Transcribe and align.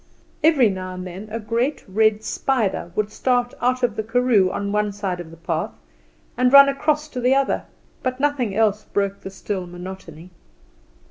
Every 0.43 0.67
now 0.67 0.95
and 0.95 1.05
then 1.05 1.27
a 1.29 1.39
great 1.39 1.85
red 1.87 2.23
spider 2.23 2.91
would 2.95 3.11
start 3.11 3.53
out 3.61 3.83
of 3.83 3.95
the 3.95 4.01
karoo 4.01 4.49
on 4.49 4.71
one 4.71 4.91
side 4.91 5.19
of 5.19 5.29
the 5.29 5.37
path 5.37 5.73
and 6.35 6.51
run 6.51 6.67
across 6.67 7.07
to 7.09 7.21
the 7.21 7.35
other, 7.35 7.65
but 8.01 8.19
nothing 8.19 8.55
else 8.55 8.83
broke 8.83 9.19
the 9.21 9.29
still 9.29 9.67
monotony. 9.67 10.31